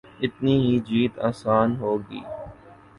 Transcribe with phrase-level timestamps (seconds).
[0.21, 2.21] اتنی ہی جیت آسان ہو گی۔